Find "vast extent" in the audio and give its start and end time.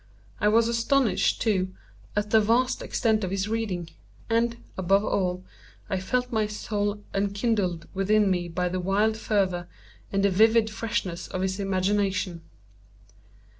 2.41-3.23